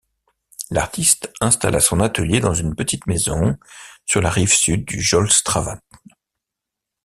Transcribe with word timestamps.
L'artiste 0.71 1.31
installa 1.41 1.79
son 1.79 1.99
atelier 1.99 2.39
dans 2.39 2.55
une 2.55 2.73
petite 2.73 3.05
maison 3.05 3.55
sur 4.07 4.19
la 4.19 4.31
rive 4.31 4.51
sud 4.51 4.83
du 4.83 4.99
Jølstravatn. 4.99 5.79